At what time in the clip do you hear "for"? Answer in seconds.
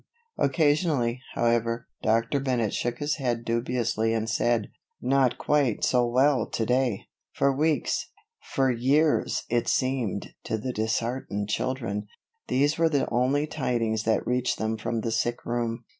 7.33-7.55, 8.39-8.71